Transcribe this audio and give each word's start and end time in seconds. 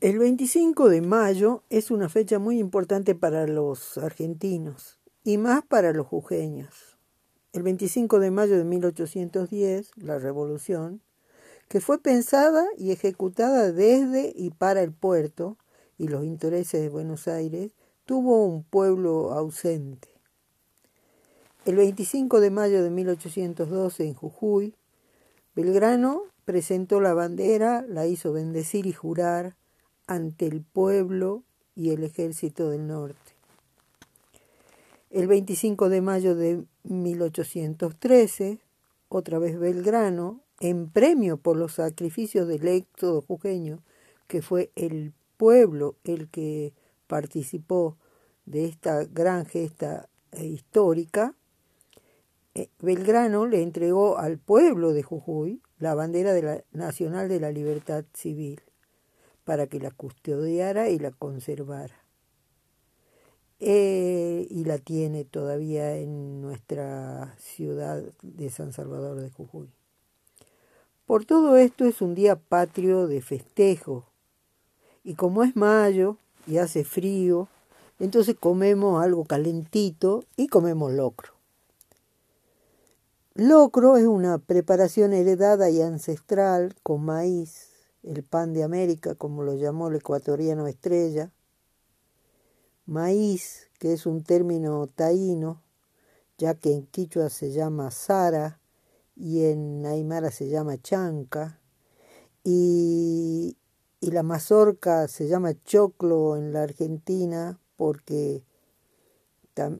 El 0.00 0.18
25 0.18 0.88
de 0.88 1.02
mayo 1.02 1.62
es 1.68 1.90
una 1.90 2.08
fecha 2.08 2.38
muy 2.38 2.58
importante 2.58 3.14
para 3.14 3.46
los 3.46 3.98
argentinos 3.98 4.98
y 5.24 5.36
más 5.36 5.62
para 5.62 5.92
los 5.92 6.06
jujeños. 6.06 6.96
El 7.52 7.64
25 7.64 8.18
de 8.18 8.30
mayo 8.30 8.56
de 8.56 8.64
1810, 8.64 9.90
la 9.96 10.18
revolución, 10.18 11.02
que 11.68 11.82
fue 11.82 12.00
pensada 12.00 12.64
y 12.78 12.92
ejecutada 12.92 13.72
desde 13.72 14.32
y 14.34 14.48
para 14.48 14.80
el 14.80 14.90
puerto 14.90 15.58
y 15.98 16.08
los 16.08 16.24
intereses 16.24 16.80
de 16.80 16.88
Buenos 16.88 17.28
Aires, 17.28 17.72
tuvo 18.06 18.46
un 18.46 18.64
pueblo 18.64 19.32
ausente. 19.32 20.08
El 21.66 21.76
25 21.76 22.40
de 22.40 22.50
mayo 22.50 22.82
de 22.82 22.88
1812 22.88 24.06
en 24.06 24.14
Jujuy, 24.14 24.74
Belgrano 25.54 26.22
presentó 26.46 27.02
la 27.02 27.12
bandera, 27.12 27.84
la 27.86 28.06
hizo 28.06 28.32
bendecir 28.32 28.86
y 28.86 28.94
jurar 28.94 29.59
ante 30.10 30.46
el 30.46 30.62
pueblo 30.62 31.44
y 31.76 31.90
el 31.90 32.02
ejército 32.02 32.68
del 32.68 32.88
norte. 32.88 33.16
El 35.08 35.28
25 35.28 35.88
de 35.88 36.00
mayo 36.00 36.34
de 36.34 36.64
1813, 36.82 38.58
otra 39.08 39.38
vez 39.38 39.56
Belgrano, 39.56 40.40
en 40.58 40.90
premio 40.90 41.36
por 41.36 41.56
los 41.56 41.74
sacrificios 41.74 42.48
del 42.48 42.66
éxodo 42.66 43.22
jujeño, 43.22 43.84
que 44.26 44.42
fue 44.42 44.72
el 44.74 45.12
pueblo 45.36 45.94
el 46.02 46.28
que 46.28 46.72
participó 47.06 47.96
de 48.46 48.64
esta 48.64 49.04
gran 49.04 49.46
gesta 49.46 50.08
histórica, 50.42 51.34
eh, 52.56 52.68
Belgrano 52.80 53.46
le 53.46 53.62
entregó 53.62 54.18
al 54.18 54.38
pueblo 54.38 54.92
de 54.92 55.04
Jujuy 55.04 55.62
la 55.78 55.94
bandera 55.94 56.32
de 56.32 56.42
la, 56.42 56.64
nacional 56.72 57.28
de 57.28 57.38
la 57.38 57.52
libertad 57.52 58.04
civil 58.12 58.60
para 59.50 59.66
que 59.66 59.80
la 59.80 59.90
custodiara 59.90 60.90
y 60.90 61.00
la 61.00 61.10
conservara. 61.10 62.04
Eh, 63.58 64.46
y 64.48 64.62
la 64.62 64.78
tiene 64.78 65.24
todavía 65.24 65.96
en 65.96 66.40
nuestra 66.40 67.34
ciudad 67.36 68.00
de 68.22 68.50
San 68.50 68.72
Salvador 68.72 69.20
de 69.20 69.28
Jujuy. 69.30 69.68
Por 71.04 71.24
todo 71.24 71.56
esto 71.56 71.84
es 71.84 72.00
un 72.00 72.14
día 72.14 72.36
patrio 72.36 73.08
de 73.08 73.22
festejo. 73.22 74.04
Y 75.02 75.14
como 75.14 75.42
es 75.42 75.56
mayo 75.56 76.16
y 76.46 76.58
hace 76.58 76.84
frío, 76.84 77.48
entonces 77.98 78.36
comemos 78.38 79.02
algo 79.02 79.24
calentito 79.24 80.22
y 80.36 80.46
comemos 80.46 80.92
locro. 80.92 81.32
Locro 83.34 83.96
es 83.96 84.06
una 84.06 84.38
preparación 84.38 85.12
heredada 85.12 85.70
y 85.70 85.82
ancestral 85.82 86.76
con 86.84 87.04
maíz, 87.04 87.69
el 88.02 88.22
pan 88.22 88.52
de 88.52 88.62
América, 88.62 89.14
como 89.14 89.42
lo 89.42 89.54
llamó 89.54 89.88
el 89.88 89.96
ecuatoriano 89.96 90.66
Estrella, 90.66 91.32
maíz, 92.86 93.68
que 93.78 93.92
es 93.92 94.06
un 94.06 94.22
término 94.22 94.86
taíno, 94.86 95.62
ya 96.38 96.54
que 96.54 96.72
en 96.72 96.86
quichua 96.86 97.28
se 97.28 97.52
llama 97.52 97.90
sara 97.90 98.60
y 99.16 99.44
en 99.44 99.84
aymara 99.84 100.30
se 100.30 100.48
llama 100.48 100.78
chanca, 100.78 101.60
y, 102.42 103.56
y 104.00 104.10
la 104.10 104.22
mazorca 104.22 105.08
se 105.08 105.28
llama 105.28 105.52
choclo 105.64 106.36
en 106.36 106.52
la 106.52 106.62
Argentina 106.62 107.60
porque 107.76 108.42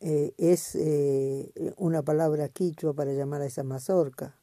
eh, 0.00 0.32
es 0.38 0.74
eh, 0.74 1.52
una 1.76 2.02
palabra 2.02 2.48
quichua 2.48 2.94
para 2.94 3.12
llamar 3.12 3.42
a 3.42 3.46
esa 3.46 3.62
mazorca 3.62 4.38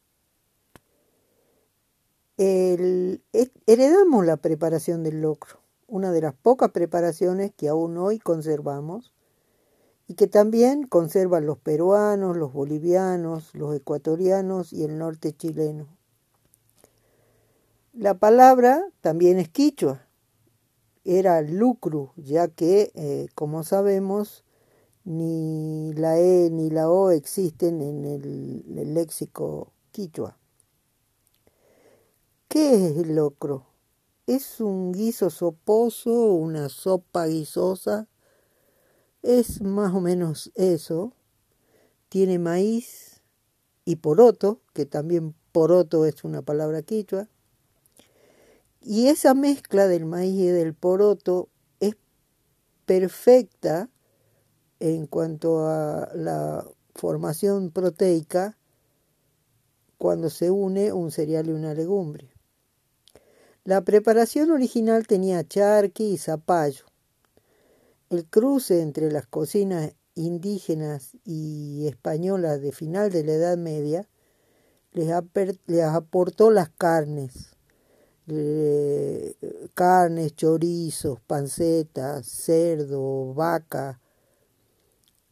heredamos 3.66 4.26
la 4.26 4.36
preparación 4.36 5.02
del 5.02 5.20
locro, 5.20 5.58
una 5.86 6.12
de 6.12 6.20
las 6.20 6.34
pocas 6.34 6.70
preparaciones 6.70 7.52
que 7.56 7.68
aún 7.68 7.96
hoy 7.98 8.18
conservamos 8.18 9.12
y 10.06 10.14
que 10.14 10.26
también 10.26 10.86
conservan 10.86 11.46
los 11.46 11.58
peruanos, 11.58 12.36
los 12.36 12.52
bolivianos, 12.52 13.54
los 13.54 13.74
ecuatorianos 13.74 14.72
y 14.72 14.84
el 14.84 14.98
norte 14.98 15.32
chileno. 15.32 15.86
La 17.92 18.14
palabra 18.14 18.84
también 19.00 19.38
es 19.38 19.48
quichua, 19.48 20.06
era 21.04 21.40
lucru, 21.42 22.10
ya 22.16 22.48
que, 22.48 22.90
eh, 22.94 23.28
como 23.34 23.62
sabemos, 23.62 24.44
ni 25.04 25.92
la 25.94 26.18
E 26.18 26.50
ni 26.50 26.70
la 26.70 26.90
O 26.90 27.10
existen 27.10 27.82
en 27.82 28.04
el 28.04 28.94
léxico 28.94 29.72
quichua. 29.92 30.38
¿Qué 32.54 32.86
es 32.86 32.96
el 32.98 33.16
locro? 33.16 33.66
¿Es 34.28 34.60
un 34.60 34.92
guiso 34.92 35.28
soposo, 35.28 36.34
una 36.34 36.68
sopa 36.68 37.26
guisosa? 37.26 38.06
Es 39.22 39.60
más 39.60 39.92
o 39.92 40.00
menos 40.00 40.52
eso. 40.54 41.14
Tiene 42.08 42.38
maíz 42.38 43.24
y 43.84 43.96
poroto, 43.96 44.60
que 44.72 44.86
también 44.86 45.34
poroto 45.50 46.06
es 46.06 46.22
una 46.22 46.42
palabra 46.42 46.82
quichua. 46.82 47.28
Y 48.80 49.08
esa 49.08 49.34
mezcla 49.34 49.88
del 49.88 50.04
maíz 50.04 50.38
y 50.38 50.46
del 50.46 50.74
poroto 50.74 51.48
es 51.80 51.96
perfecta 52.86 53.90
en 54.78 55.08
cuanto 55.08 55.66
a 55.66 56.08
la 56.14 56.64
formación 56.94 57.72
proteica 57.72 58.56
cuando 59.98 60.30
se 60.30 60.52
une 60.52 60.92
un 60.92 61.10
cereal 61.10 61.48
y 61.48 61.50
una 61.50 61.74
legumbre. 61.74 62.33
La 63.66 63.80
preparación 63.80 64.50
original 64.50 65.06
tenía 65.06 65.42
charqui 65.42 66.04
y 66.12 66.18
zapallo. 66.18 66.84
El 68.10 68.26
cruce 68.26 68.82
entre 68.82 69.10
las 69.10 69.26
cocinas 69.26 69.94
indígenas 70.14 71.16
y 71.24 71.86
españolas 71.86 72.60
de 72.60 72.72
final 72.72 73.10
de 73.10 73.24
la 73.24 73.32
Edad 73.32 73.56
Media 73.56 74.06
les, 74.92 75.10
aportó 75.10 76.50
las 76.50 76.68
carnes, 76.68 77.56
carnes, 79.72 80.36
chorizos, 80.36 81.20
pancetas, 81.22 82.26
cerdo, 82.26 83.32
vaca, 83.32 83.98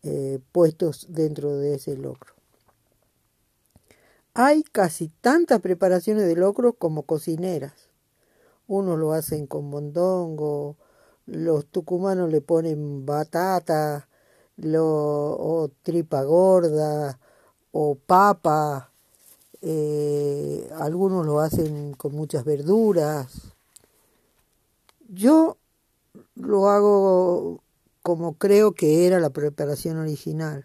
eh, 0.03 0.41
puestos 0.53 1.07
dentro 1.11 1.59
de 1.59 1.75
ese 1.75 1.99
locro. 1.99 2.35
Hay 4.33 4.63
casi 4.63 5.09
tantas 5.21 5.61
preparaciones 5.61 6.25
de 6.27 6.35
locro 6.35 6.73
como 6.73 7.03
cocineras. 7.03 7.92
Unos 8.73 8.99
lo 8.99 9.13
hacen 9.13 9.47
con 9.47 9.69
mondongo, 9.69 10.79
los 11.27 11.67
tucumanos 11.67 12.31
le 12.31 12.41
ponen 12.41 13.05
batata, 13.05 14.09
lo, 14.57 14.87
o 14.87 15.71
tripa 15.83 16.23
gorda, 16.23 17.21
o 17.71 17.97
papa, 17.97 18.91
eh, 19.61 20.71
algunos 20.79 21.27
lo 21.27 21.41
hacen 21.41 21.93
con 21.93 22.15
muchas 22.15 22.47
verduras. 22.47 23.53
Yo 25.07 25.59
lo 26.35 26.71
hago 26.71 27.61
como 28.03 28.39
creo 28.39 28.73
que 28.73 29.07
era 29.07 29.21
la 29.21 29.29
preparación 29.29 29.99
original. 29.99 30.65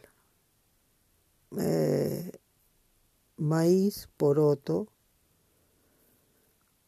Eh, 1.59 2.31
maíz, 3.35 4.07
poroto, 4.15 4.87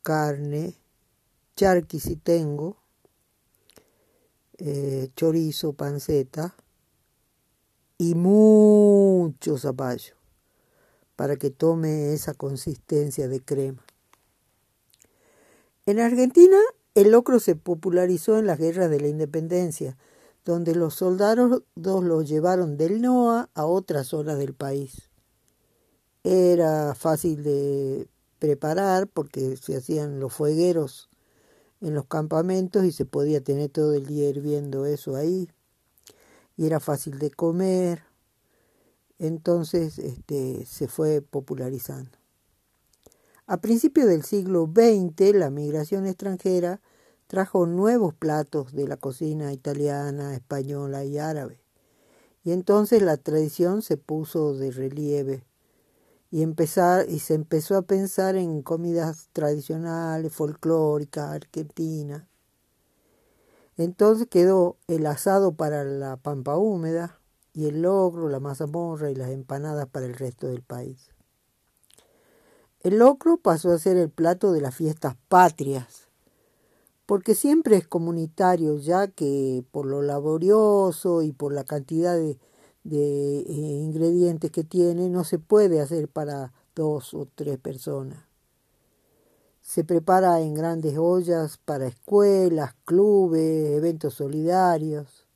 carne, 0.02 0.80
charqui 1.60 2.00
si 2.00 2.16
tengo, 2.16 2.78
eh, 4.60 5.10
chorizo, 5.18 5.74
panceta 5.74 6.56
y 7.98 8.16
mucho 8.16 9.58
zapallo 9.58 10.16
para 11.18 11.36
que 11.36 11.50
tome 11.50 12.14
esa 12.14 12.34
consistencia 12.34 13.28
de 13.28 13.42
crema. 13.42 13.84
En 15.86 16.00
Argentina 16.00 16.58
el 16.96 17.12
locro 17.12 17.42
se 17.42 17.58
popularizó 17.58 18.40
en 18.40 18.48
las 18.48 18.58
guerras 18.58 18.90
de 18.90 19.02
la 19.02 19.10
independencia, 19.10 19.98
donde 20.46 20.76
los 20.76 20.94
soldados 20.96 21.64
lo 21.76 22.22
llevaron 22.22 22.78
del 22.78 23.02
NOA 23.02 23.50
a 23.54 23.66
otras 23.66 24.08
zonas 24.08 24.38
del 24.38 24.54
país. 24.54 25.10
Era 26.24 26.96
fácil 26.96 27.44
de 27.44 28.08
preparar 28.40 29.08
porque 29.08 29.58
se 29.58 29.76
hacían 29.76 30.22
los 30.22 30.32
fuegueros 30.32 31.10
en 31.82 31.94
los 31.94 32.06
campamentos 32.06 32.84
y 32.86 32.92
se 32.92 33.06
podía 33.06 33.42
tener 33.42 33.70
todo 33.70 33.94
el 33.94 34.06
día 34.06 34.30
hirviendo 34.30 34.86
eso 34.86 35.16
ahí. 35.16 35.50
Y 36.58 36.66
era 36.66 36.80
fácil 36.80 37.20
de 37.20 37.32
comer. 37.32 38.04
Entonces 39.18 40.00
este, 40.00 40.66
se 40.66 40.88
fue 40.88 41.22
popularizando. 41.22 42.12
A 43.48 43.62
principios 43.62 44.08
del 44.08 44.24
siglo 44.24 44.72
XX 44.72 45.34
la 45.34 45.50
migración 45.50 46.06
extranjera 46.06 46.82
trajo 47.28 47.66
nuevos 47.66 48.14
platos 48.14 48.74
de 48.74 48.88
la 48.88 48.98
cocina 48.98 49.54
italiana, 49.54 50.36
española 50.36 51.04
y 51.04 51.18
árabe. 51.18 51.62
Y 52.44 52.52
entonces 52.52 53.02
la 53.02 53.18
tradición 53.18 53.82
se 53.82 53.98
puso 53.98 54.54
de 54.54 54.72
relieve 54.72 55.44
y 56.32 56.44
empezar 56.44 57.10
y 57.10 57.20
se 57.20 57.34
empezó 57.34 57.78
a 57.78 57.82
pensar 57.82 58.36
en 58.36 58.62
comidas 58.62 59.30
tradicionales, 59.34 60.34
folclóricas, 60.34 61.32
argentinas. 61.32 62.24
Entonces 63.78 64.28
quedó 64.30 64.78
el 64.88 65.06
asado 65.06 65.54
para 65.54 65.84
la 65.84 66.18
pampa 66.18 66.58
húmeda 66.58 67.20
y 67.54 67.68
el 67.68 67.82
locro, 67.82 68.30
la 68.30 68.40
mazamorra 68.40 69.10
y 69.10 69.16
las 69.16 69.30
empanadas 69.30 69.88
para 69.88 70.06
el 70.06 70.14
resto 70.14 70.48
del 70.48 70.62
país. 70.62 71.10
El 72.82 73.00
locro 73.00 73.38
pasó 73.38 73.72
a 73.72 73.80
ser 73.80 73.98
el 73.98 74.10
plato 74.10 74.52
de 74.52 74.62
las 74.62 74.76
fiestas 74.76 75.16
patrias, 75.28 76.08
porque 77.06 77.36
siempre 77.36 77.76
es 77.76 77.88
comunitario, 77.88 78.78
ya 78.78 79.08
que 79.08 79.64
por 79.72 79.86
lo 79.86 80.02
laborioso 80.02 81.22
y 81.24 81.32
por 81.32 81.54
la 81.54 81.64
cantidad 81.64 82.16
de, 82.16 82.38
de 82.84 83.40
eh, 83.40 83.44
ingredientes 83.84 84.52
que 84.52 84.64
tiene, 84.64 85.10
no 85.10 85.24
se 85.24 85.40
puede 85.40 85.82
hacer 85.82 86.08
para 86.08 86.54
dos 86.76 87.14
o 87.14 87.28
tres 87.36 87.58
personas. 87.58 88.20
Se 89.62 89.84
prepara 89.84 90.42
en 90.42 90.54
grandes 90.54 90.98
ollas 90.98 91.58
para 91.58 91.88
escuelas, 91.88 92.74
clubes, 92.86 93.78
eventos 93.78 94.16
solidarios. 94.16 95.28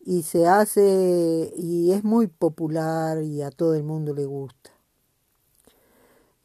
Y 0.00 0.22
se 0.22 0.46
hace 0.46 1.52
y 1.56 1.92
es 1.92 2.04
muy 2.04 2.28
popular 2.28 3.22
y 3.22 3.42
a 3.42 3.50
todo 3.50 3.74
el 3.74 3.82
mundo 3.82 4.14
le 4.14 4.24
gusta. 4.24 4.70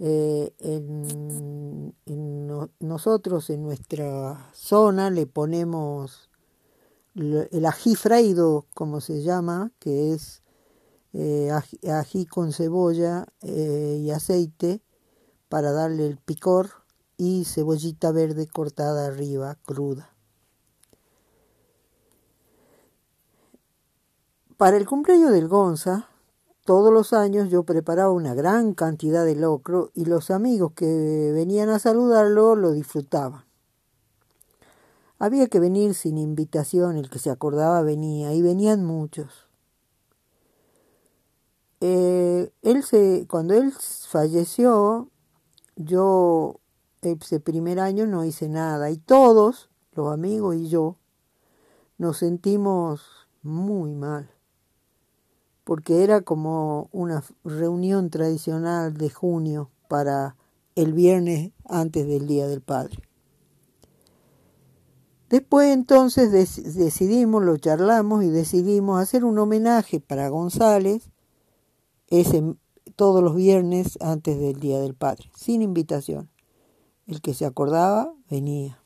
Eh, 0.03 0.51
en, 0.57 1.93
nosotros 2.79 3.51
en 3.51 3.61
nuestra 3.61 4.49
zona 4.51 5.11
le 5.11 5.27
ponemos 5.27 6.30
el 7.15 7.65
ají 7.65 7.95
fraído, 7.95 8.65
como 8.73 9.01
se 9.01 9.21
llama, 9.21 9.71
que 9.79 10.13
es 10.13 10.41
eh, 11.13 11.51
ají, 11.51 12.25
con 12.25 12.53
cebolla 12.53 13.27
eh, 13.41 13.99
y 14.01 14.11
aceite 14.11 14.81
para 15.49 15.71
darle 15.71 16.07
el 16.07 16.17
picor 16.17 16.69
y 17.17 17.43
cebollita 17.45 18.11
verde 18.11 18.47
cortada 18.47 19.07
arriba, 19.07 19.55
cruda. 19.65 20.15
Para 24.57 24.77
el 24.77 24.85
cumpleaños 24.85 25.31
del 25.31 25.47
Gonza, 25.47 26.07
todos 26.65 26.93
los 26.93 27.13
años 27.13 27.49
yo 27.49 27.63
preparaba 27.63 28.11
una 28.11 28.35
gran 28.35 28.73
cantidad 28.73 29.25
de 29.25 29.35
locro 29.35 29.91
y 29.93 30.05
los 30.05 30.31
amigos 30.31 30.73
que 30.75 31.31
venían 31.33 31.69
a 31.69 31.79
saludarlo 31.79 32.55
lo 32.55 32.71
disfrutaban. 32.71 33.50
Había 35.21 35.45
que 35.49 35.59
venir 35.59 35.93
sin 35.93 36.17
invitación, 36.17 36.97
el 36.97 37.11
que 37.11 37.19
se 37.19 37.29
acordaba 37.29 37.83
venía, 37.83 38.33
y 38.33 38.41
venían 38.41 38.83
muchos. 38.83 39.47
Eh, 41.79 42.51
él 42.63 42.81
se, 42.81 43.27
cuando 43.29 43.53
él 43.53 43.71
falleció, 43.71 45.11
yo 45.75 46.59
ese 47.03 47.39
primer 47.39 47.79
año 47.79 48.07
no 48.07 48.25
hice 48.25 48.49
nada 48.49 48.89
y 48.89 48.97
todos, 48.97 49.69
los 49.91 50.11
amigos 50.11 50.55
y 50.55 50.69
yo, 50.69 50.97
nos 51.99 52.17
sentimos 52.17 53.03
muy 53.43 53.93
mal, 53.93 54.27
porque 55.63 56.03
era 56.03 56.21
como 56.21 56.89
una 56.91 57.23
reunión 57.43 58.09
tradicional 58.09 58.95
de 58.97 59.11
junio 59.11 59.69
para 59.87 60.35
el 60.73 60.93
viernes 60.93 61.51
antes 61.65 62.07
del 62.07 62.25
Día 62.25 62.47
del 62.47 62.61
Padre. 62.61 63.10
Después 65.31 65.69
entonces 65.69 66.29
decidimos, 66.75 67.41
lo 67.41 67.55
charlamos 67.55 68.25
y 68.25 68.29
decidimos 68.29 69.01
hacer 69.01 69.23
un 69.23 69.39
homenaje 69.39 70.01
para 70.01 70.27
González 70.27 71.09
ese, 72.09 72.43
todos 72.97 73.23
los 73.23 73.33
viernes 73.33 73.97
antes 74.01 74.37
del 74.37 74.59
Día 74.59 74.81
del 74.81 74.93
Padre, 74.93 75.31
sin 75.33 75.61
invitación. 75.61 76.29
El 77.07 77.21
que 77.21 77.33
se 77.33 77.45
acordaba 77.45 78.13
venía. 78.29 78.83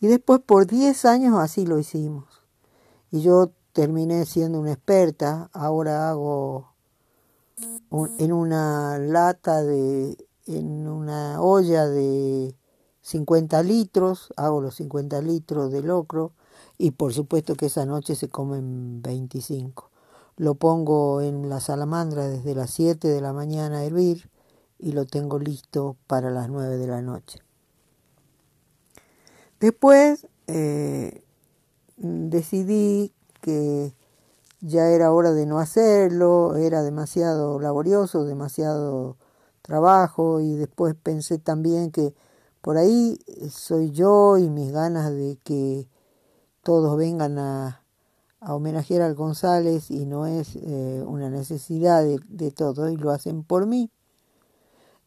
Y 0.00 0.06
después 0.06 0.40
por 0.40 0.66
10 0.66 1.04
años 1.04 1.38
así 1.38 1.66
lo 1.66 1.78
hicimos. 1.78 2.24
Y 3.10 3.20
yo 3.20 3.52
terminé 3.74 4.24
siendo 4.24 4.58
una 4.58 4.72
experta. 4.72 5.50
Ahora 5.52 6.08
hago 6.08 6.72
en 8.18 8.32
una 8.32 8.98
lata 8.98 9.62
de, 9.62 10.16
en 10.46 10.88
una 10.88 11.42
olla 11.42 11.86
de 11.86 12.56
50 13.06 13.62
litros, 13.62 14.34
hago 14.36 14.60
los 14.60 14.74
50 14.74 15.22
litros 15.22 15.70
de 15.70 15.80
locro 15.80 16.32
y 16.76 16.90
por 16.90 17.14
supuesto 17.14 17.54
que 17.54 17.66
esa 17.66 17.86
noche 17.86 18.16
se 18.16 18.28
comen 18.28 19.00
25. 19.00 19.90
Lo 20.36 20.56
pongo 20.56 21.20
en 21.20 21.48
la 21.48 21.60
salamandra 21.60 22.26
desde 22.26 22.56
las 22.56 22.70
7 22.70 23.06
de 23.06 23.20
la 23.20 23.32
mañana 23.32 23.78
a 23.78 23.84
hervir 23.84 24.28
y 24.80 24.90
lo 24.90 25.06
tengo 25.06 25.38
listo 25.38 25.96
para 26.08 26.30
las 26.30 26.48
nueve 26.48 26.78
de 26.78 26.86
la 26.88 27.00
noche. 27.00 27.38
Después 29.60 30.26
eh, 30.48 31.22
decidí 31.98 33.12
que 33.40 33.94
ya 34.60 34.88
era 34.88 35.12
hora 35.12 35.30
de 35.30 35.46
no 35.46 35.60
hacerlo, 35.60 36.56
era 36.56 36.82
demasiado 36.82 37.60
laborioso, 37.60 38.24
demasiado 38.24 39.16
trabajo 39.62 40.40
y 40.40 40.56
después 40.56 40.96
pensé 41.00 41.38
también 41.38 41.92
que 41.92 42.12
por 42.66 42.78
ahí 42.78 43.16
soy 43.48 43.92
yo 43.92 44.38
y 44.38 44.50
mis 44.50 44.72
ganas 44.72 45.12
de 45.12 45.38
que 45.44 45.86
todos 46.64 46.96
vengan 46.96 47.38
a, 47.38 47.84
a 48.40 48.54
homenajear 48.56 49.02
al 49.02 49.14
González 49.14 49.88
y 49.88 50.04
no 50.04 50.26
es 50.26 50.56
eh, 50.56 51.04
una 51.06 51.30
necesidad 51.30 52.02
de, 52.02 52.18
de 52.26 52.50
todos 52.50 52.90
y 52.90 52.96
lo 52.96 53.12
hacen 53.12 53.44
por 53.44 53.66
mí. 53.66 53.92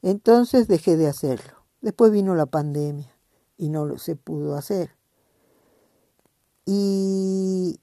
Entonces 0.01 0.69
dejé 0.69 0.95
de 0.95 1.07
hacerlo. 1.07 1.51
Después 1.81 2.13
vino 2.13 2.33
la 2.33 2.45
pandemia 2.45 3.13
y 3.57 3.67
no 3.67 3.97
se 3.97 4.15
pudo 4.15 4.55
hacer. 4.55 4.91
Y 6.65 7.77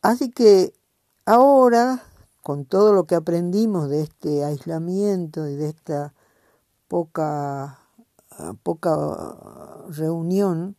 así 0.00 0.30
que 0.30 0.72
ahora, 1.26 2.04
con 2.42 2.64
todo 2.64 2.94
lo 2.94 3.04
que 3.04 3.16
aprendimos 3.16 3.90
de 3.90 4.00
este 4.00 4.44
aislamiento 4.44 5.46
y 5.46 5.56
de 5.56 5.68
esta 5.68 6.14
poca, 6.88 7.77
poca 8.62 9.36
reunión, 9.88 10.76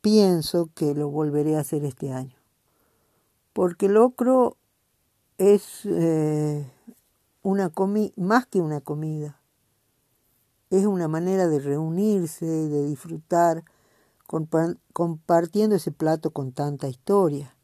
pienso 0.00 0.70
que 0.74 0.94
lo 0.94 1.08
volveré 1.08 1.56
a 1.56 1.60
hacer 1.60 1.84
este 1.84 2.12
año. 2.12 2.36
Porque 3.52 3.86
el 3.86 3.96
ocro 3.96 4.56
es 5.38 5.84
eh, 5.84 6.70
una 7.42 7.72
más 8.16 8.46
que 8.46 8.60
una 8.60 8.80
comida. 8.80 9.40
Es 10.70 10.86
una 10.86 11.08
manera 11.08 11.46
de 11.46 11.60
reunirse, 11.60 12.46
de 12.46 12.84
disfrutar, 12.86 13.64
compartiendo 14.92 15.76
ese 15.76 15.92
plato 15.92 16.32
con 16.32 16.52
tanta 16.52 16.88
historia. 16.88 17.56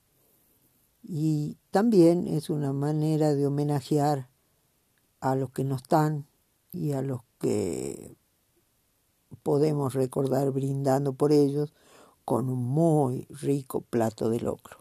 Y 1.02 1.58
también 1.70 2.26
es 2.26 2.50
una 2.50 2.72
manera 2.72 3.34
de 3.34 3.46
homenajear 3.46 4.28
a 5.20 5.34
los 5.34 5.50
que 5.50 5.64
no 5.64 5.76
están 5.76 6.26
y 6.72 6.92
a 6.92 7.02
los 7.02 7.22
que 7.38 8.16
podemos 9.42 9.94
recordar 9.94 10.50
brindando 10.52 11.12
por 11.14 11.32
ellos 11.32 11.72
con 12.24 12.48
un 12.48 12.64
muy 12.64 13.26
rico 13.30 13.82
plato 13.82 14.30
de 14.30 14.40
locro. 14.40 14.79